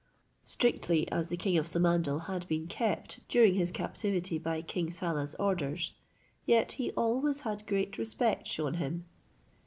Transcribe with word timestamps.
Strictly 0.45 1.07
as 1.11 1.29
the 1.29 1.37
king 1.37 1.59
of 1.59 1.67
Samandal 1.67 2.25
had 2.25 2.47
been 2.47 2.65
kept 2.65 3.19
during 3.27 3.53
his 3.53 3.69
captivity 3.69 4.39
by 4.39 4.63
King 4.63 4.89
Saleh's 4.89 5.35
orders, 5.35 5.91
yet 6.47 6.71
he 6.71 6.89
always 6.93 7.41
had 7.41 7.67
great 7.67 7.99
respect 7.99 8.47
shewn 8.47 8.73
him. 8.73 9.05